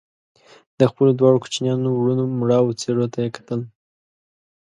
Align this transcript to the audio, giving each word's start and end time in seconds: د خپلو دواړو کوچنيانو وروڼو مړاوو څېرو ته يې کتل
د 0.79 0.81
خپلو 0.91 1.11
دواړو 1.19 1.41
کوچنيانو 1.43 1.89
وروڼو 1.93 2.23
مړاوو 2.39 2.77
څېرو 2.81 3.05
ته 3.13 3.17
يې 3.23 3.29
کتل 3.37 3.61